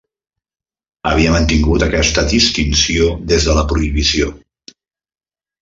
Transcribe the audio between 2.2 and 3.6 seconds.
distinció des de